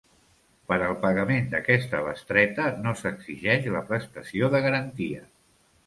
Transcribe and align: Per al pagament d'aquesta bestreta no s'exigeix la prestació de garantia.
Per 0.71 0.77
al 0.85 0.95
pagament 1.03 1.51
d'aquesta 1.51 2.01
bestreta 2.09 2.67
no 2.87 2.97
s'exigeix 3.05 3.71
la 3.79 3.87
prestació 3.93 4.55
de 4.57 4.67
garantia. 4.69 5.27